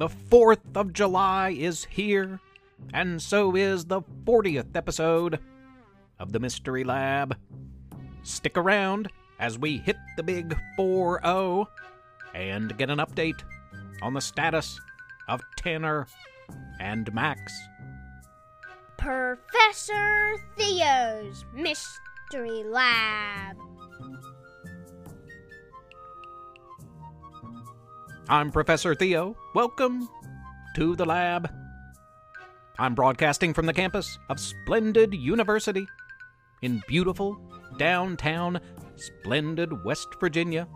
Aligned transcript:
The 0.00 0.08
4th 0.08 0.76
of 0.76 0.94
July 0.94 1.50
is 1.50 1.84
here, 1.84 2.40
and 2.94 3.20
so 3.20 3.54
is 3.54 3.84
the 3.84 4.00
40th 4.24 4.74
episode 4.74 5.38
of 6.18 6.32
the 6.32 6.40
Mystery 6.40 6.84
Lab. 6.84 7.36
Stick 8.22 8.56
around 8.56 9.10
as 9.38 9.58
we 9.58 9.76
hit 9.76 9.98
the 10.16 10.22
big 10.22 10.58
4 10.74 11.20
0 11.22 11.68
and 12.32 12.78
get 12.78 12.88
an 12.88 12.98
update 12.98 13.42
on 14.00 14.14
the 14.14 14.22
status 14.22 14.80
of 15.28 15.42
Tanner 15.56 16.06
and 16.80 17.12
Max. 17.12 17.52
Professor 18.96 20.36
Theo's 20.56 21.44
Mystery 21.52 22.64
Lab. 22.64 23.69
I'm 28.30 28.52
Professor 28.52 28.94
Theo. 28.94 29.36
Welcome 29.56 30.08
to 30.76 30.94
the 30.94 31.04
lab. 31.04 31.50
I'm 32.78 32.94
broadcasting 32.94 33.52
from 33.52 33.66
the 33.66 33.72
campus 33.72 34.20
of 34.28 34.38
Splendid 34.38 35.12
University 35.12 35.84
in 36.62 36.80
beautiful 36.86 37.40
downtown 37.76 38.60
Splendid 38.94 39.84
West 39.84 40.10
Virginia, 40.20 40.68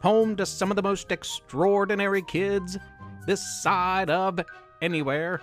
home 0.00 0.34
to 0.36 0.46
some 0.46 0.70
of 0.70 0.76
the 0.76 0.82
most 0.82 1.12
extraordinary 1.12 2.22
kids 2.22 2.78
this 3.26 3.42
side 3.62 4.08
of 4.08 4.40
anywhere. 4.80 5.42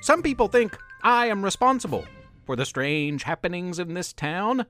Some 0.00 0.22
people 0.22 0.46
think 0.46 0.78
I 1.02 1.26
am 1.26 1.44
responsible 1.44 2.04
for 2.46 2.54
the 2.54 2.64
strange 2.64 3.24
happenings 3.24 3.80
in 3.80 3.94
this 3.94 4.12
town, 4.12 4.64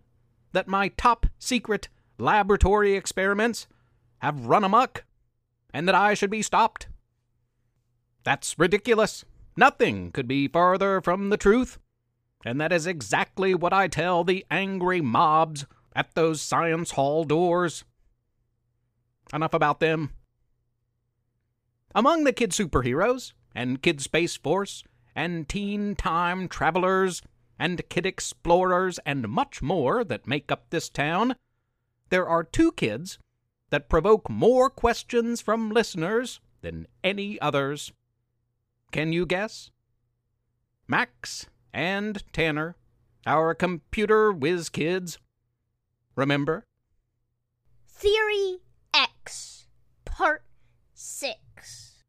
that 0.52 0.68
my 0.68 0.88
top 0.88 1.26
secret 1.38 1.90
laboratory 2.16 2.94
experiments 2.94 3.66
have 4.22 4.46
run 4.46 4.62
amuck, 4.62 5.04
and 5.74 5.88
that 5.88 5.96
I 5.96 6.14
should 6.14 6.30
be 6.30 6.42
stopped. 6.42 6.86
That's 8.22 8.56
ridiculous. 8.56 9.24
Nothing 9.56 10.12
could 10.12 10.28
be 10.28 10.46
farther 10.46 11.00
from 11.00 11.30
the 11.30 11.36
truth. 11.36 11.78
And 12.44 12.60
that 12.60 12.72
is 12.72 12.86
exactly 12.86 13.54
what 13.54 13.72
I 13.72 13.88
tell 13.88 14.22
the 14.22 14.46
angry 14.48 15.00
mobs 15.00 15.66
at 15.94 16.14
those 16.14 16.40
science 16.40 16.92
hall 16.92 17.24
doors. 17.24 17.84
Enough 19.32 19.54
about 19.54 19.80
them. 19.80 20.10
Among 21.94 22.22
the 22.24 22.32
kid 22.32 22.50
superheroes, 22.52 23.32
and 23.54 23.82
kid 23.82 24.00
space 24.00 24.36
force, 24.36 24.84
and 25.16 25.48
teen 25.48 25.96
time 25.96 26.48
travelers, 26.48 27.22
and 27.58 27.88
kid 27.88 28.06
explorers, 28.06 28.98
and 29.04 29.28
much 29.28 29.62
more 29.62 30.04
that 30.04 30.26
make 30.28 30.50
up 30.52 30.70
this 30.70 30.88
town, 30.88 31.34
there 32.08 32.26
are 32.26 32.44
two 32.44 32.72
kids 32.72 33.18
that 33.72 33.88
provoke 33.88 34.28
more 34.28 34.68
questions 34.68 35.40
from 35.40 35.70
listeners 35.70 36.40
than 36.60 36.86
any 37.02 37.40
others. 37.40 37.90
Can 38.90 39.14
you 39.14 39.24
guess? 39.24 39.70
Max 40.86 41.46
and 41.72 42.22
Tanner, 42.34 42.76
our 43.26 43.54
computer 43.54 44.30
whiz 44.30 44.68
kids. 44.68 45.18
Remember? 46.14 46.66
Theory 47.88 48.58
X, 48.92 49.68
Part 50.04 50.44
6. 50.92 52.04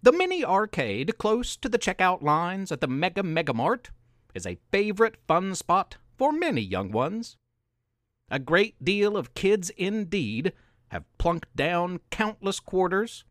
The 0.00 0.12
mini 0.12 0.44
arcade 0.44 1.18
close 1.18 1.56
to 1.56 1.68
the 1.68 1.78
checkout 1.78 2.22
lines 2.22 2.70
at 2.70 2.80
the 2.80 2.86
Mega 2.86 3.24
Mega 3.24 3.52
Mart 3.52 3.90
is 4.32 4.46
a 4.46 4.60
favorite 4.70 5.16
fun 5.26 5.56
spot 5.56 5.96
for 6.16 6.30
many 6.30 6.60
young 6.60 6.92
ones. 6.92 7.36
A 8.30 8.38
great 8.38 8.82
deal 8.84 9.16
of 9.16 9.34
kids 9.34 9.70
indeed 9.70 10.52
have 10.88 11.04
plunked 11.18 11.54
down 11.56 12.00
countless 12.10 12.60
quarters 12.60 13.24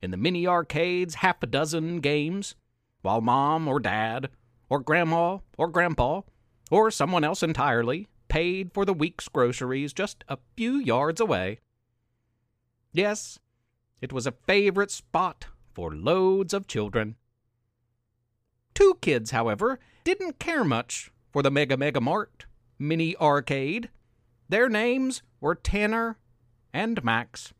in 0.00 0.10
the 0.10 0.16
mini 0.16 0.46
arcade's 0.46 1.16
half 1.16 1.42
a 1.42 1.46
dozen 1.46 2.00
games, 2.00 2.54
while 3.02 3.20
mom 3.20 3.68
or 3.68 3.80
dad, 3.80 4.30
or 4.68 4.80
grandma 4.80 5.38
or 5.56 5.68
grandpa, 5.68 6.22
or 6.70 6.90
someone 6.90 7.24
else 7.24 7.42
entirely 7.42 8.08
paid 8.28 8.72
for 8.72 8.84
the 8.84 8.94
week's 8.94 9.28
groceries 9.28 9.92
just 9.92 10.24
a 10.28 10.38
few 10.56 10.76
yards 10.76 11.20
away. 11.20 11.58
Yes, 12.92 13.38
it 14.00 14.12
was 14.12 14.26
a 14.26 14.34
favorite 14.46 14.90
spot 14.90 15.46
for 15.74 15.94
loads 15.94 16.54
of 16.54 16.66
children. 16.66 17.16
Two 18.74 18.98
kids, 19.00 19.30
however, 19.30 19.78
didn't 20.04 20.38
care 20.38 20.64
much 20.64 21.10
for 21.32 21.42
the 21.42 21.50
Mega 21.50 21.76
Mega 21.76 22.00
Mart 22.00 22.46
mini 22.78 23.16
arcade. 23.16 23.90
Their 24.48 24.68
names 24.68 25.22
were 25.40 25.54
Tanner 25.54 26.18
and 26.72 27.04
Max. 27.04 27.52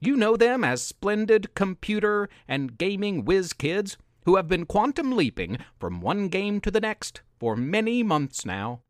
You 0.00 0.16
know 0.16 0.36
them 0.36 0.64
as 0.64 0.82
splendid 0.82 1.54
computer 1.54 2.28
and 2.48 2.76
gaming 2.76 3.24
whiz 3.24 3.52
kids 3.52 3.96
who 4.24 4.36
have 4.36 4.48
been 4.48 4.66
quantum 4.66 5.12
leaping 5.12 5.58
from 5.78 6.00
one 6.00 6.28
game 6.28 6.60
to 6.62 6.70
the 6.70 6.80
next 6.80 7.22
for 7.38 7.56
many 7.56 8.02
months 8.02 8.44
now. 8.44 8.82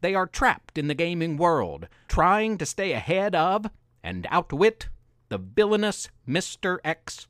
They 0.00 0.14
are 0.14 0.26
trapped 0.26 0.78
in 0.78 0.86
the 0.86 0.94
gaming 0.94 1.36
world, 1.36 1.88
trying 2.08 2.56
to 2.58 2.66
stay 2.66 2.92
ahead 2.92 3.34
of 3.34 3.66
and 4.02 4.26
outwit 4.30 4.88
the 5.28 5.38
villainous 5.38 6.08
Mr. 6.26 6.78
X, 6.84 7.26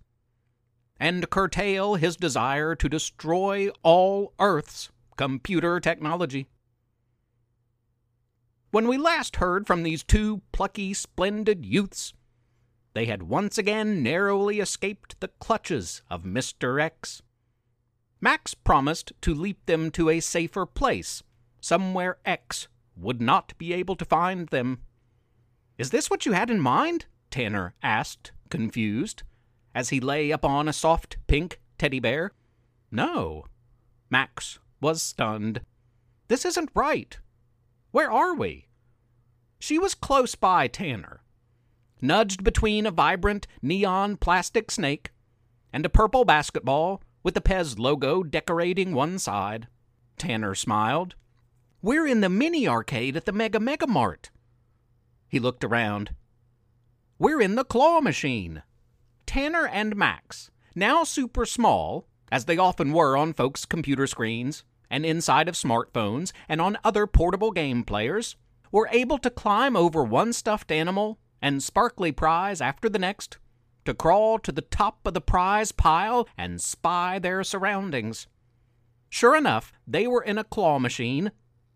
and 0.99 1.29
curtail 1.31 1.95
his 1.95 2.17
desire 2.17 2.75
to 2.75 2.89
destroy 2.89 3.71
all 3.83 4.33
Earth's 4.39 4.91
computer 5.17 5.81
technology. 5.81 6.47
When 8.71 8.87
we 8.87 8.99
last 8.99 9.37
heard 9.37 9.67
from 9.67 9.83
these 9.83 10.05
two 10.05 10.43
plucky, 10.53 10.95
splendid 10.95 11.67
youths, 11.67 12.13
they 12.95 13.07
had 13.07 13.25
once 13.25 13.59
again 13.59 14.01
narrowly 14.03 14.61
escaped 14.61 15.19
the 15.19 15.29
clutches 15.29 16.03
of 16.09 16.23
Mr. 16.23 16.81
X. 16.81 17.21
Max 18.21 18.55
promised 18.55 19.13
to 19.23 19.35
leap 19.35 19.67
them 19.67 19.91
to 19.93 20.09
a 20.09 20.21
safer 20.21 20.67
place, 20.67 21.25
somewhere 21.61 22.19
X 22.25 22.69
would 22.97 23.21
not 23.21 23.59
be 23.59 23.73
able 23.73 23.97
to 23.97 24.05
find 24.05 24.49
them. 24.49 24.83
Is 25.77 25.91
this 25.91 26.09
what 26.09 26.25
you 26.25 26.33
had 26.33 26.51
in 26.51 26.61
mind? 26.61 27.07
Tanner 27.31 27.75
asked, 27.83 28.31
confused, 28.51 29.25
as 29.75 29.89
he 29.89 29.99
lay 29.99 30.31
upon 30.31 30.69
a 30.69 30.73
soft 30.73 31.17
pink 31.27 31.61
teddy 31.77 31.99
bear. 31.99 32.33
No. 32.91 33.47
Max 34.11 34.61
was 34.81 35.03
stunned. 35.03 35.63
This 36.29 36.45
isn't 36.45 36.71
right. 36.75 37.19
Where 37.93 38.11
are 38.11 38.35
we? 38.35 38.69
She 39.59 39.79
was 39.79 39.95
close 39.95 40.35
by 40.35 40.69
Tanner, 40.69 41.23
nudged 42.01 42.45
between 42.45 42.87
a 42.87 42.91
vibrant 42.91 43.47
neon 43.61 44.17
plastic 44.17 44.71
snake 44.71 45.11
and 45.73 45.85
a 45.85 45.91
purple 45.91 46.25
basketball 46.25 47.03
with 47.23 47.35
the 47.35 47.41
Pez 47.41 47.79
logo 47.79 48.23
decorating 48.23 48.95
one 48.95 49.19
side. 49.19 49.67
Tanner 50.19 50.55
smiled. 50.55 51.17
We're 51.83 52.07
in 52.07 52.21
the 52.21 52.29
mini 52.29 52.69
arcade 52.69 53.17
at 53.17 53.25
the 53.25 53.33
Mega 53.33 53.59
Mega 53.59 53.87
Mart. 53.87 54.31
He 55.29 55.39
looked 55.39 55.65
around. 55.65 56.15
We're 57.19 57.41
in 57.41 57.55
the 57.57 57.65
claw 57.65 58.01
machine. 58.01 58.63
Tanner 59.27 59.67
and 59.67 59.97
Max, 59.97 60.51
now 60.75 61.05
super 61.05 61.45
small, 61.45 62.07
as 62.31 62.45
they 62.45 62.57
often 62.57 62.93
were 62.93 63.17
on 63.17 63.33
folks' 63.33 63.65
computer 63.65 64.07
screens 64.07 64.65
and 64.91 65.07
inside 65.07 65.49
of 65.49 65.55
smartphones 65.55 66.33
and 66.49 66.61
on 66.61 66.79
other 66.85 67.07
portable 67.07 67.53
game 67.53 67.85
players, 67.85 68.37
were 68.73 68.89
able 68.93 69.19
to 69.19 69.31
climb 69.31 69.77
over 69.77 70.03
one 70.03 70.33
stuffed 70.33 70.71
animal 70.71 71.19
and 71.41 71.63
sparkly 71.63 72.13
prize 72.13 72.61
after 72.61 72.89
the 72.89 72.99
next, 72.99 73.39
to 73.85 73.95
crawl 73.95 74.39
to 74.39 74.53
the 74.53 74.63
top 74.63 74.99
of 75.07 75.15
the 75.15 75.21
prize 75.21 75.73
pile 75.73 76.29
and 76.37 76.61
spy 76.61 77.19
their 77.19 77.43
surroundings. 77.43 78.27
Sure 79.09 79.37
enough, 79.37 79.73
they 79.87 80.07
were 80.07 80.23
in 80.23 80.39
a 80.39 80.45
claw 80.45 80.79
machine, 80.79 81.33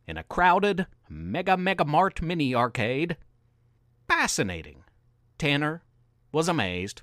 in 0.07 0.17
a 0.17 0.25
crowded 0.25 0.87
Mega 1.09 1.57
Mega 1.57 1.85
Mart 1.85 2.23
mini 2.23 2.55
arcade. 2.55 3.17
Fascinating. 4.09 4.85
Tanner 5.39 5.83
was 6.33 6.49
amazed. 6.49 7.03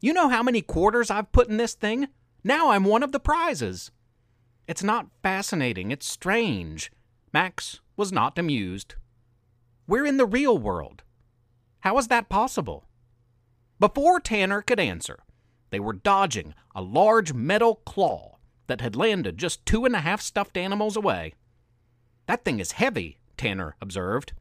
You 0.00 0.12
know 0.12 0.28
how 0.28 0.42
many 0.42 0.62
quarters 0.62 1.10
I've 1.10 1.32
put 1.32 1.48
in 1.48 1.58
this 1.58 1.74
thing? 1.74 2.08
Now 2.42 2.70
I'm 2.70 2.84
one 2.84 3.02
of 3.02 3.12
the 3.12 3.20
prizes. 3.20 3.90
It's 4.70 4.84
not 4.84 5.10
fascinating, 5.20 5.90
it's 5.90 6.06
strange. 6.06 6.92
Max 7.32 7.80
was 7.96 8.12
not 8.12 8.38
amused. 8.38 8.94
We're 9.88 10.06
in 10.06 10.16
the 10.16 10.24
real 10.24 10.56
world. 10.56 11.02
How 11.80 11.98
is 11.98 12.06
that 12.06 12.28
possible? 12.28 12.86
Before 13.80 14.20
Tanner 14.20 14.62
could 14.62 14.78
answer, 14.78 15.24
they 15.70 15.80
were 15.80 15.92
dodging 15.92 16.54
a 16.72 16.82
large 16.82 17.32
metal 17.32 17.80
claw 17.84 18.36
that 18.68 18.80
had 18.80 18.94
landed 18.94 19.38
just 19.38 19.66
two 19.66 19.84
and 19.84 19.96
a 19.96 20.02
half 20.02 20.20
stuffed 20.20 20.56
animals 20.56 20.96
away. 20.96 21.34
That 22.26 22.44
thing 22.44 22.60
is 22.60 22.70
heavy, 22.70 23.18
Tanner 23.36 23.74
observed. 23.80 24.34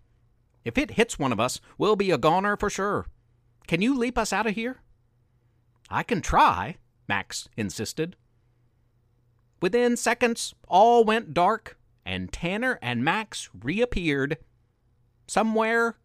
If 0.63 0.77
it 0.77 0.91
hits 0.91 1.17
one 1.17 1.33
of 1.33 1.39
us, 1.39 1.59
we'll 1.79 1.95
be 1.95 2.11
a 2.11 2.19
goner 2.19 2.55
for 2.55 2.69
sure. 2.69 3.07
Can 3.65 3.81
you 3.81 3.97
leap 3.97 4.15
us 4.15 4.31
out 4.31 4.45
of 4.45 4.53
here? 4.53 4.81
I 5.89 6.03
can 6.03 6.21
try, 6.21 6.75
Max 7.07 7.49
insisted. 7.57 8.15
Within 9.61 9.97
seconds, 9.97 10.53
all 10.67 11.03
went 11.03 11.33
dark, 11.33 11.77
and 12.05 12.31
Tanner 12.31 12.79
and 12.81 13.03
Max 13.03 13.49
reappeared 13.53 14.37
somewhere 15.27 15.97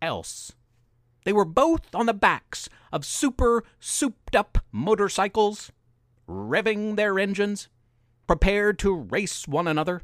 else. 0.00 0.52
They 1.24 1.32
were 1.32 1.44
both 1.44 1.92
on 1.94 2.06
the 2.06 2.14
backs 2.14 2.68
of 2.92 3.04
super 3.04 3.64
souped 3.80 4.36
up 4.36 4.58
motorcycles, 4.70 5.72
revving 6.28 6.96
their 6.96 7.18
engines, 7.18 7.68
prepared 8.26 8.78
to 8.80 8.94
race 8.94 9.48
one 9.48 9.66
another. 9.66 10.02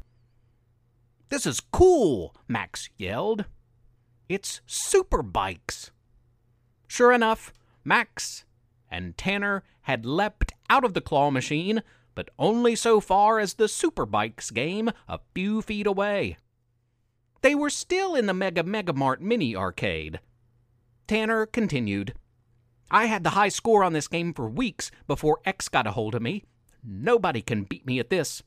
This 1.29 1.45
is 1.45 1.61
cool, 1.61 2.35
Max 2.47 2.89
yelled. 2.97 3.45
It's 4.27 4.61
super 4.65 5.23
bikes. 5.23 5.91
Sure 6.87 7.11
enough, 7.11 7.53
Max 7.83 8.45
and 8.91 9.17
Tanner 9.17 9.63
had 9.83 10.05
leapt 10.05 10.53
out 10.69 10.83
of 10.83 10.93
the 10.93 11.01
claw 11.01 11.31
machine, 11.31 11.81
but 12.15 12.29
only 12.37 12.75
so 12.75 12.99
far 12.99 13.39
as 13.39 13.55
the 13.55 13.65
Superbikes 13.65 14.53
game 14.53 14.91
a 15.07 15.19
few 15.33 15.61
feet 15.61 15.87
away. 15.87 16.37
They 17.41 17.55
were 17.55 17.69
still 17.69 18.15
in 18.15 18.25
the 18.25 18.33
Mega 18.33 18.63
Megamart 18.63 19.19
mini 19.19 19.55
arcade. 19.55 20.19
Tanner 21.07 21.45
continued. 21.45 22.13
I 22.89 23.05
had 23.05 23.23
the 23.23 23.31
high 23.31 23.49
score 23.49 23.83
on 23.83 23.93
this 23.93 24.07
game 24.07 24.33
for 24.33 24.47
weeks 24.47 24.91
before 25.07 25.41
X 25.45 25.67
got 25.67 25.87
a 25.87 25.91
hold 25.91 26.15
of 26.15 26.21
me. 26.21 26.43
Nobody 26.83 27.41
can 27.41 27.63
beat 27.63 27.85
me 27.85 27.99
at 27.99 28.09
this. 28.09 28.43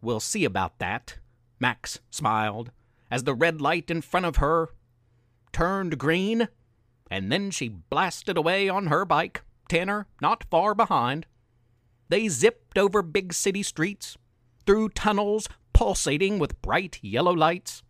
We'll 0.00 0.20
see 0.20 0.44
about 0.44 0.78
that, 0.80 1.18
Max 1.60 2.00
smiled, 2.10 2.72
as 3.10 3.24
the 3.24 3.34
red 3.34 3.60
light 3.60 3.90
in 3.90 4.02
front 4.02 4.26
of 4.26 4.36
her 4.36 4.70
turned 5.52 5.98
green, 5.98 6.48
and 7.10 7.30
then 7.30 7.50
she 7.50 7.68
blasted 7.68 8.36
away 8.36 8.68
on 8.68 8.86
her 8.86 9.04
bike, 9.04 9.42
Tanner 9.68 10.06
not 10.20 10.44
far 10.50 10.74
behind. 10.74 11.26
They 12.12 12.28
zipped 12.28 12.76
over 12.76 13.00
big 13.00 13.32
city 13.32 13.62
streets, 13.62 14.18
through 14.66 14.90
tunnels 14.90 15.48
pulsating 15.72 16.38
with 16.38 16.60
bright 16.60 16.98
yellow 17.00 17.32
lights, 17.32 17.82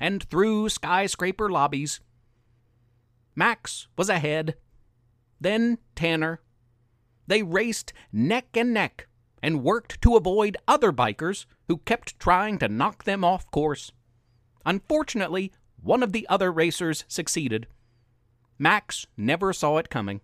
and 0.00 0.20
through 0.24 0.70
skyscraper 0.70 1.48
lobbies. 1.48 2.00
Max 3.36 3.86
was 3.96 4.08
ahead, 4.08 4.56
then 5.40 5.78
Tanner. 5.94 6.40
They 7.28 7.44
raced 7.44 7.92
neck 8.12 8.48
and 8.54 8.74
neck 8.74 9.06
and 9.44 9.62
worked 9.62 10.02
to 10.02 10.16
avoid 10.16 10.56
other 10.66 10.90
bikers 10.90 11.46
who 11.68 11.76
kept 11.76 12.18
trying 12.18 12.58
to 12.58 12.68
knock 12.68 13.04
them 13.04 13.22
off 13.22 13.48
course. 13.52 13.92
Unfortunately, 14.66 15.52
one 15.80 16.02
of 16.02 16.10
the 16.10 16.26
other 16.28 16.50
racers 16.50 17.04
succeeded. 17.06 17.68
Max 18.58 19.06
never 19.16 19.52
saw 19.52 19.76
it 19.76 19.88
coming. 19.88 20.20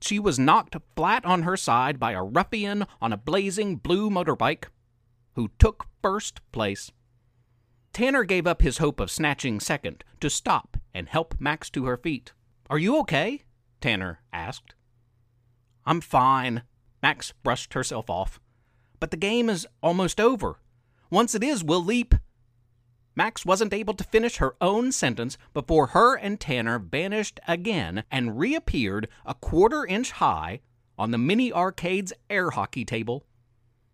She 0.00 0.18
was 0.18 0.38
knocked 0.38 0.76
flat 0.94 1.24
on 1.24 1.42
her 1.42 1.56
side 1.56 1.98
by 1.98 2.12
a 2.12 2.22
ruffian 2.22 2.86
on 3.00 3.12
a 3.12 3.16
blazing 3.16 3.76
blue 3.76 4.10
motorbike 4.10 4.66
who 5.34 5.50
took 5.58 5.86
first 6.02 6.40
place. 6.52 6.90
Tanner 7.92 8.24
gave 8.24 8.46
up 8.46 8.62
his 8.62 8.78
hope 8.78 9.00
of 9.00 9.10
snatching 9.10 9.60
second 9.60 10.04
to 10.20 10.30
stop 10.30 10.76
and 10.94 11.08
help 11.08 11.34
Max 11.40 11.68
to 11.70 11.86
her 11.86 11.96
feet. 11.96 12.32
Are 12.70 12.78
you 12.78 12.98
okay? 12.98 13.42
Tanner 13.80 14.20
asked. 14.32 14.74
I'm 15.84 16.00
fine. 16.00 16.62
Max 17.02 17.32
brushed 17.42 17.74
herself 17.74 18.10
off. 18.10 18.40
But 19.00 19.10
the 19.10 19.16
game 19.16 19.48
is 19.48 19.66
almost 19.82 20.20
over. 20.20 20.60
Once 21.10 21.34
it 21.34 21.42
is, 21.42 21.64
we'll 21.64 21.84
leap. 21.84 22.14
Max 23.18 23.44
wasn't 23.44 23.74
able 23.74 23.94
to 23.94 24.04
finish 24.04 24.36
her 24.36 24.54
own 24.60 24.92
sentence 24.92 25.36
before 25.52 25.88
her 25.88 26.14
and 26.14 26.38
Tanner 26.38 26.78
vanished 26.78 27.40
again 27.48 28.04
and 28.12 28.38
reappeared 28.38 29.08
a 29.26 29.34
quarter 29.34 29.84
inch 29.84 30.12
high 30.12 30.60
on 30.96 31.10
the 31.10 31.18
mini 31.18 31.50
arcade's 31.50 32.12
air 32.30 32.50
hockey 32.50 32.84
table. 32.84 33.24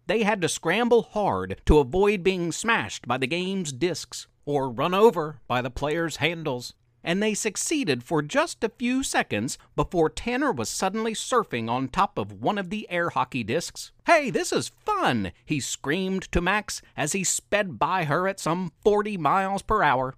They 0.09 0.25
had 0.25 0.43
to 0.43 0.49
scramble 0.51 1.05
hard 1.05 1.59
to 1.65 1.79
avoid 1.79 2.23
being 2.23 2.53
smashed 2.53 3.09
by 3.09 3.17
the 3.17 3.27
game's 3.27 3.73
discs 3.73 4.27
or 4.45 4.69
run 4.69 4.93
over 4.93 5.41
by 5.49 5.63
the 5.63 5.71
players' 5.71 6.17
handles 6.17 6.75
and 7.05 7.23
they 7.23 7.35
succeeded 7.35 8.03
for 8.03 8.23
just 8.23 8.65
a 8.65 8.71
few 8.71 9.03
seconds 9.03 9.59
before 9.77 10.09
Tanner 10.09 10.51
was 10.51 10.71
suddenly 10.71 11.13
surfing 11.13 11.69
on 11.69 11.89
top 11.89 12.19
of 12.19 12.41
one 12.41 12.57
of 12.57 12.71
the 12.71 12.91
air 12.91 13.11
hockey 13.11 13.45
discs. 13.45 13.93
Hey, 14.07 14.31
this 14.31 14.51
is 14.51 14.73
fun! 14.85 15.31
he 15.45 15.61
screamed 15.61 16.23
to 16.33 16.41
Max 16.41 16.81
as 16.97 17.13
he 17.13 17.23
sped 17.23 17.79
by 17.79 18.05
her 18.05 18.27
at 18.27 18.41
some 18.41 18.73
40 18.83 19.19
miles 19.19 19.63
per 19.63 19.83
hour. 19.83 20.15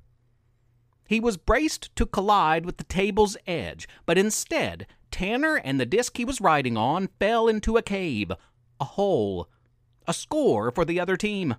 He 1.09 1.21
was 1.21 1.37
braced 1.37 1.95
to 1.97 2.07
collide 2.07 2.65
with 2.65 2.79
the 2.79 2.85
table's 2.85 3.37
edge, 3.47 3.89
but 4.07 4.17
instead, 4.17 4.87
Tanner 5.11 5.57
and 5.57 5.81
the 5.81 5.87
disc 5.87 6.17
he 6.17 6.25
was 6.25 6.41
riding 6.41 6.77
on 6.77 7.09
fell 7.19 7.49
into 7.49 7.77
a 7.77 7.83
cave, 7.83 8.33
a 8.81 8.85
hole, 8.85 9.49
a 10.07 10.15
score 10.15 10.71
for 10.71 10.85
the 10.85 11.01
other 11.01 11.17
team. 11.17 11.57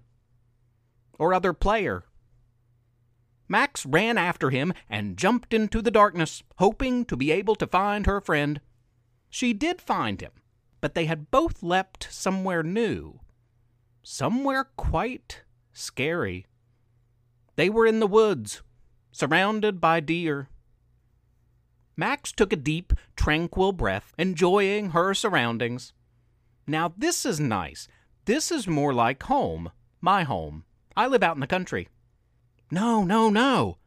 Or 1.20 1.34
other 1.34 1.54
player. 1.54 2.06
Max 3.48 3.86
ran 3.86 4.18
after 4.18 4.50
him 4.50 4.74
and 4.90 5.18
jumped 5.18 5.54
into 5.54 5.82
the 5.82 5.92
darkness, 5.92 6.44
hoping 6.58 7.06
to 7.06 7.16
be 7.16 7.32
able 7.32 7.56
to 7.56 7.68
find 7.68 8.06
her 8.06 8.20
friend. 8.20 8.60
She 9.30 9.54
did 9.54 9.82
find 9.82 10.20
him, 10.22 10.32
but 10.82 10.96
they 10.96 11.06
had 11.06 11.32
both 11.32 11.64
leapt 11.64 12.08
somewhere 12.12 12.64
new. 12.64 13.20
Somewhere 14.04 14.66
quite 14.76 15.44
scary. 15.72 16.46
They 17.56 17.70
were 17.70 17.86
in 17.86 18.00
the 18.00 18.08
woods, 18.08 18.62
surrounded 19.12 19.80
by 19.80 20.00
deer. 20.00 20.50
Max 21.96 22.32
took 22.32 22.54
a 22.54 22.58
deep, 22.58 22.94
tranquil 23.16 23.72
breath, 23.72 24.14
enjoying 24.18 24.92
her 24.92 25.14
surroundings. 25.14 25.94
Now, 26.68 26.94
this 26.96 27.26
is 27.26 27.40
nice. 27.40 27.88
This 28.26 28.52
is 28.52 28.68
more 28.68 28.94
like 28.94 29.24
home, 29.24 29.72
my 30.02 30.24
home. 30.24 30.66
I 30.96 31.08
live 31.08 31.24
out 31.24 31.36
in 31.36 31.40
the 31.42 31.48
country. 31.48 31.88
No, 32.70 33.04
no, 33.04 33.30
no. 33.30 33.78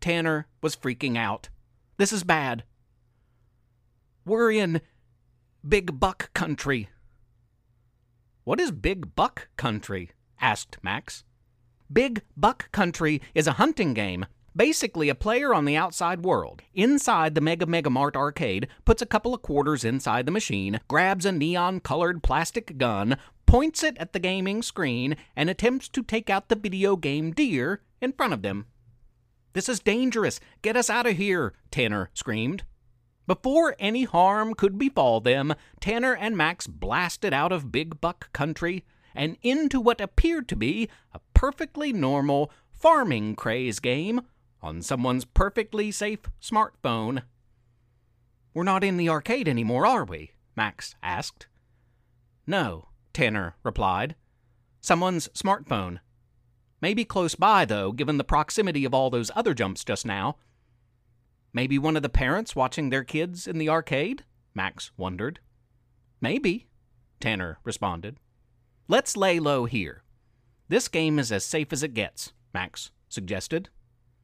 Tanner 0.00 0.48
was 0.60 0.74
freaking 0.74 1.16
out. 1.16 1.48
This 1.96 2.12
is 2.12 2.24
bad. 2.24 2.64
We're 4.24 4.50
in 4.50 4.80
Big 5.66 6.00
Buck 6.00 6.32
Country. 6.34 6.88
What 8.42 8.58
is 8.58 8.72
Big 8.72 9.14
Buck 9.14 9.48
Country? 9.56 10.10
asked 10.40 10.78
Max. 10.82 11.22
Big 11.92 12.22
Buck 12.36 12.72
Country 12.72 13.22
is 13.34 13.46
a 13.46 13.52
hunting 13.52 13.94
game. 13.94 14.26
Basically, 14.56 15.08
a 15.08 15.14
player 15.14 15.54
on 15.54 15.64
the 15.64 15.76
outside 15.76 16.24
world, 16.24 16.62
inside 16.74 17.36
the 17.36 17.40
Mega 17.40 17.66
Mega 17.66 17.90
Mart 17.90 18.16
arcade, 18.16 18.66
puts 18.84 19.00
a 19.00 19.06
couple 19.06 19.32
of 19.32 19.42
quarters 19.42 19.84
inside 19.84 20.26
the 20.26 20.32
machine, 20.32 20.80
grabs 20.88 21.24
a 21.24 21.30
neon 21.30 21.78
colored 21.78 22.24
plastic 22.24 22.76
gun, 22.76 23.16
points 23.46 23.84
it 23.84 23.96
at 23.98 24.12
the 24.12 24.18
gaming 24.18 24.62
screen, 24.62 25.16
and 25.36 25.48
attempts 25.48 25.88
to 25.90 26.02
take 26.02 26.28
out 26.28 26.48
the 26.48 26.56
video 26.56 26.96
game 26.96 27.30
deer 27.30 27.82
in 28.00 28.12
front 28.12 28.32
of 28.32 28.42
them. 28.42 28.66
This 29.52 29.68
is 29.68 29.80
dangerous. 29.80 30.40
Get 30.62 30.76
us 30.76 30.88
out 30.88 31.06
of 31.06 31.16
here, 31.16 31.54
Tanner 31.70 32.10
screamed. 32.14 32.64
Before 33.26 33.76
any 33.78 34.04
harm 34.04 34.54
could 34.54 34.78
befall 34.78 35.20
them, 35.20 35.54
Tanner 35.80 36.14
and 36.14 36.36
Max 36.36 36.66
blasted 36.66 37.32
out 37.32 37.52
of 37.52 37.72
Big 37.72 38.00
Buck 38.00 38.32
Country 38.32 38.84
and 39.14 39.36
into 39.42 39.80
what 39.80 40.00
appeared 40.00 40.48
to 40.48 40.56
be 40.56 40.88
a 41.12 41.20
perfectly 41.34 41.92
normal 41.92 42.50
farming 42.72 43.36
craze 43.36 43.80
game 43.80 44.22
on 44.62 44.82
someone's 44.82 45.24
perfectly 45.24 45.90
safe 45.90 46.20
smartphone. 46.40 47.22
We're 48.54 48.64
not 48.64 48.84
in 48.84 48.96
the 48.96 49.08
arcade 49.08 49.48
anymore, 49.48 49.86
are 49.86 50.04
we? 50.04 50.32
Max 50.56 50.94
asked. 51.02 51.46
No, 52.46 52.88
Tanner 53.12 53.54
replied. 53.62 54.16
Someone's 54.80 55.28
smartphone. 55.28 56.00
Maybe 56.80 57.04
close 57.04 57.34
by, 57.34 57.64
though, 57.64 57.92
given 57.92 58.16
the 58.16 58.24
proximity 58.24 58.84
of 58.84 58.94
all 58.94 59.10
those 59.10 59.30
other 59.36 59.54
jumps 59.54 59.84
just 59.84 60.06
now. 60.06 60.36
Maybe 61.52 61.78
one 61.78 61.96
of 61.96 62.02
the 62.02 62.08
parents 62.08 62.56
watching 62.56 62.90
their 62.90 63.04
kids 63.04 63.46
in 63.46 63.58
the 63.58 63.68
arcade? 63.68 64.24
Max 64.54 64.90
wondered. 64.96 65.40
Maybe, 66.20 66.68
Tanner 67.20 67.58
responded. 67.64 68.16
Let's 68.88 69.16
lay 69.16 69.38
low 69.38 69.66
here. 69.66 70.02
This 70.68 70.88
game 70.88 71.18
is 71.18 71.30
as 71.30 71.44
safe 71.44 71.72
as 71.72 71.82
it 71.82 71.94
gets, 71.94 72.32
Max 72.54 72.90
suggested. 73.08 73.68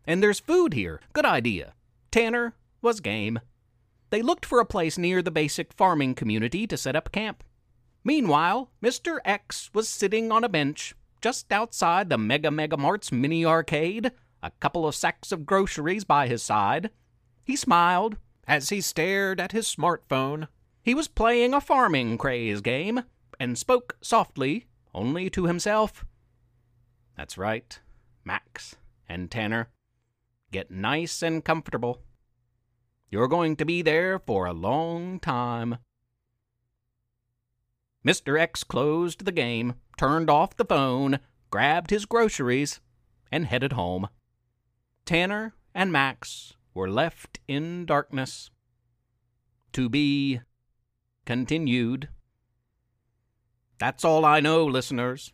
And 0.06 0.22
there's 0.22 0.40
food 0.40 0.74
here. 0.74 1.00
Good 1.12 1.26
idea. 1.26 1.74
Tanner 2.10 2.54
was 2.80 3.00
game. 3.00 3.40
They 4.10 4.22
looked 4.22 4.46
for 4.46 4.60
a 4.60 4.66
place 4.66 4.96
near 4.96 5.20
the 5.22 5.30
basic 5.30 5.72
farming 5.72 6.14
community 6.14 6.66
to 6.68 6.76
set 6.76 6.96
up 6.96 7.12
camp. 7.12 7.42
Meanwhile, 8.04 8.70
Mr. 8.82 9.18
X 9.24 9.70
was 9.74 9.88
sitting 9.88 10.30
on 10.30 10.44
a 10.44 10.48
bench 10.48 10.94
just 11.20 11.52
outside 11.52 12.08
the 12.08 12.18
Mega 12.18 12.50
Mega 12.50 12.76
Mart's 12.76 13.10
mini 13.10 13.44
arcade, 13.44 14.12
a 14.42 14.50
couple 14.60 14.86
of 14.86 14.94
sacks 14.94 15.32
of 15.32 15.46
groceries 15.46 16.04
by 16.04 16.28
his 16.28 16.42
side. 16.42 16.90
He 17.44 17.56
smiled 17.56 18.16
as 18.46 18.68
he 18.68 18.80
stared 18.80 19.40
at 19.40 19.52
his 19.52 19.66
smartphone. 19.66 20.48
He 20.82 20.94
was 20.94 21.08
playing 21.08 21.52
a 21.52 21.60
farming 21.60 22.18
craze 22.18 22.60
game 22.60 23.02
and 23.40 23.58
spoke 23.58 23.96
softly, 24.00 24.66
only 24.94 25.28
to 25.30 25.46
himself. 25.46 26.04
That's 27.16 27.36
right, 27.36 27.78
Max 28.24 28.76
and 29.08 29.30
Tanner. 29.30 29.68
Get 30.52 30.70
nice 30.70 31.22
and 31.22 31.44
comfortable. 31.44 32.02
You're 33.10 33.28
going 33.28 33.56
to 33.56 33.64
be 33.64 33.82
there 33.82 34.18
for 34.18 34.46
a 34.46 34.52
long 34.52 35.20
time. 35.20 35.78
Mr. 38.06 38.38
X 38.38 38.62
closed 38.62 39.24
the 39.24 39.32
game, 39.32 39.74
turned 39.98 40.30
off 40.30 40.56
the 40.56 40.64
phone, 40.64 41.18
grabbed 41.50 41.90
his 41.90 42.06
groceries, 42.06 42.80
and 43.32 43.46
headed 43.46 43.72
home. 43.72 44.08
Tanner 45.04 45.54
and 45.74 45.90
Max 45.90 46.54
were 46.72 46.88
left 46.88 47.40
in 47.48 47.84
darkness. 47.84 48.50
To 49.72 49.88
be 49.88 50.40
continued. 51.24 52.08
That's 53.78 54.04
all 54.04 54.24
I 54.24 54.38
know, 54.38 54.64
listeners. 54.64 55.32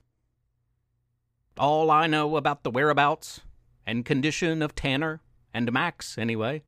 All 1.58 1.90
I 1.90 2.06
know 2.06 2.36
about 2.36 2.62
the 2.62 2.70
whereabouts 2.70 3.42
and 3.86 4.04
condition 4.04 4.62
of 4.62 4.74
Tanner 4.74 5.20
and 5.52 5.70
Max, 5.70 6.16
anyway. 6.16 6.62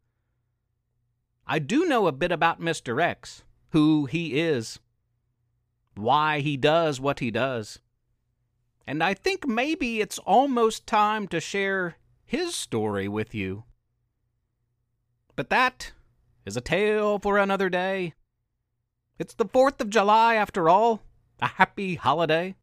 I 1.46 1.58
do 1.58 1.86
know 1.86 2.06
a 2.06 2.12
bit 2.12 2.30
about 2.30 2.60
Mr. 2.60 3.02
X, 3.02 3.42
who 3.70 4.04
he 4.04 4.38
is, 4.38 4.78
why 5.96 6.40
he 6.40 6.56
does 6.56 7.00
what 7.00 7.20
he 7.20 7.30
does. 7.30 7.78
And 8.86 9.02
I 9.02 9.14
think 9.14 9.46
maybe 9.46 10.00
it's 10.00 10.18
almost 10.18 10.86
time 10.86 11.26
to 11.28 11.40
share 11.40 11.96
his 12.24 12.54
story 12.54 13.08
with 13.08 13.34
you. 13.34 13.64
But 15.36 15.50
that 15.50 15.92
is 16.44 16.56
a 16.56 16.60
tale 16.60 17.18
for 17.18 17.38
another 17.38 17.68
day. 17.68 18.14
It's 19.18 19.34
the 19.34 19.46
4th 19.46 19.80
of 19.80 19.90
July, 19.90 20.34
after 20.34 20.68
all. 20.68 21.02
A 21.40 21.46
happy 21.46 21.94
holiday. 21.94 22.56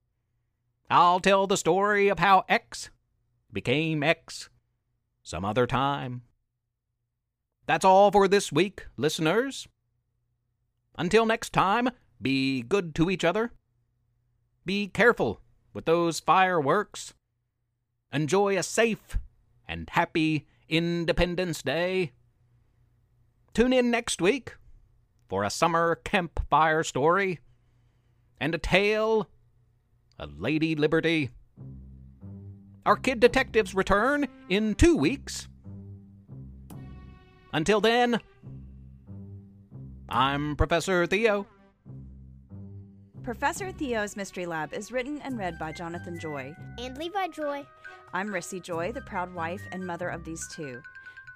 I'll 0.90 1.20
tell 1.20 1.48
the 1.48 1.58
story 1.58 2.10
of 2.10 2.20
how 2.20 2.44
X 2.50 2.90
became 3.52 4.04
X 4.04 4.50
some 5.24 5.46
other 5.46 5.66
time. 5.66 6.24
That's 7.66 7.86
all 7.86 8.12
for 8.12 8.28
this 8.28 8.52
week, 8.52 8.86
listeners. 8.98 9.68
Until 10.98 11.26
next 11.26 11.54
time, 11.54 11.90
be 12.22 12.62
good 12.62 12.94
to 12.96 13.10
each 13.10 13.24
other. 13.24 13.51
Be 14.66 14.88
careful 14.88 15.42
with 15.74 15.86
those 15.86 16.20
fireworks. 16.20 17.13
Enjoy 18.13 18.58
a 18.58 18.63
safe 18.63 19.18
and 19.68 19.90
happy 19.90 20.46
Independence 20.70 21.62
Day. 21.62 22.12
Tune 23.54 23.74
in 23.74 23.90
next 23.90 24.22
week 24.22 24.56
for 25.28 25.44
a 25.44 25.50
summer 25.50 25.96
campfire 26.04 26.84
story 26.84 27.40
and 28.40 28.54
a 28.54 28.58
tale 28.58 29.30
of 30.20 30.40
Lady 30.40 30.75
Liberty. 30.75 31.30
Our 32.86 32.96
kid 32.96 33.20
detectives 33.20 33.75
return 33.75 34.28
in 34.50 34.75
two 34.75 34.96
weeks. 34.96 35.48
Until 37.54 37.82
then, 37.82 38.20
I'm 40.10 40.56
Professor 40.56 41.06
Theo. 41.06 41.48
Professor 43.24 43.72
Theo's 43.72 44.18
Mystery 44.18 44.48
Lab 44.48 44.74
is 44.74 44.92
written 44.92 45.22
and 45.22 45.38
read 45.38 45.60
by 45.60 45.72
Jonathan 45.72 46.18
Joy. 46.20 46.56
And 46.80 46.98
Levi 46.98 47.28
Joy. 47.28 47.63
I'm 48.13 48.30
Rissy 48.30 48.60
Joy, 48.60 48.92
the 48.92 49.01
proud 49.01 49.32
wife 49.32 49.62
and 49.72 49.86
mother 49.86 50.10
of 50.10 50.24
these 50.24 50.48
two. 50.48 50.82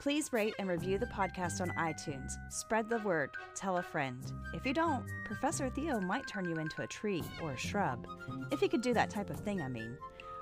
Please 0.01 0.33
rate 0.33 0.55
and 0.57 0.67
review 0.67 0.97
the 0.97 1.05
podcast 1.05 1.61
on 1.61 1.69
iTunes. 1.77 2.31
Spread 2.49 2.89
the 2.89 2.97
word. 2.99 3.29
Tell 3.53 3.77
a 3.77 3.83
friend. 3.83 4.19
If 4.55 4.65
you 4.65 4.73
don't, 4.73 5.05
Professor 5.25 5.69
Theo 5.69 6.01
might 6.01 6.25
turn 6.27 6.49
you 6.49 6.55
into 6.55 6.81
a 6.81 6.87
tree 6.87 7.23
or 7.39 7.51
a 7.51 7.57
shrub. 7.57 8.07
If 8.51 8.61
he 8.61 8.67
could 8.67 8.81
do 8.81 8.95
that 8.95 9.11
type 9.11 9.29
of 9.29 9.39
thing, 9.39 9.61
I 9.61 9.67
mean. 9.67 9.95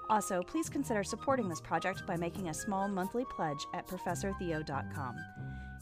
Also, 0.09 0.43
please 0.43 0.69
consider 0.69 1.03
supporting 1.03 1.50
this 1.50 1.62
project 1.62 2.07
by 2.07 2.15
making 2.15 2.47
a 2.47 2.53
small 2.53 2.88
monthly 2.88 3.25
pledge 3.25 3.67
at 3.73 3.85
ProfessorTheo.com. 3.88 5.15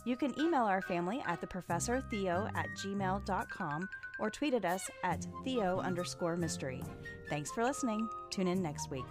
You 0.04 0.16
can 0.16 0.40
email 0.40 0.64
our 0.64 0.82
family 0.82 1.24
at 1.26 1.42
theprofessortheo 1.42 2.50
at 2.56 2.68
gmail.com 2.84 3.90
or 4.20 4.30
tweet 4.30 4.54
at 4.54 4.66
us 4.66 4.90
at 5.04 5.26
theo 5.44 5.80
underscore 5.80 6.38
mystery. 6.38 6.82
Thanks 7.30 7.52
for 7.52 7.64
listening. 7.64 8.08
Tune 8.30 8.48
in 8.48 8.62
next 8.62 8.90
week. 8.90 9.06